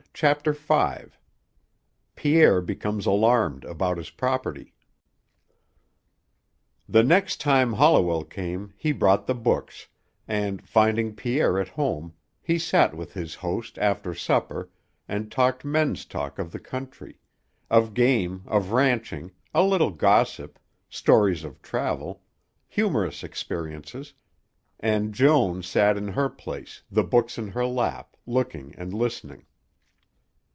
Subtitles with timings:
[0.13, 1.03] CHAPTER V
[2.17, 4.73] PIERRE BECOMES ALARMED ABOUT HIS PROPERTY
[6.87, 9.87] The next time Holliwell came, he brought the books,
[10.27, 14.69] and, finding Pierre at home, he sat with his host after supper
[15.07, 17.17] and talked men's talk of the country;
[17.71, 22.21] of game, of ranching, a little gossip, stories of travel,
[22.67, 24.13] humorous experiences,
[24.79, 29.45] and Joan sat in her place, the books in her lap, looking and listening.